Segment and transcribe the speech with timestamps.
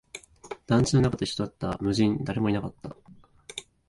[0.65, 2.95] 団地の中と一緒だった、無人、誰もいなかった